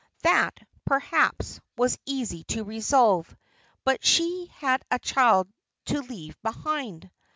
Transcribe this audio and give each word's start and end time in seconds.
That, 0.23 0.57
perhaps, 0.83 1.59
was 1.77 1.99
easy 2.07 2.43
to 2.45 2.63
resolve; 2.63 3.37
but 3.85 4.03
she 4.03 4.47
had 4.55 4.81
a 4.89 4.97
child 4.97 5.47
to 5.85 6.01
leave 6.01 6.41
behind! 6.41 7.11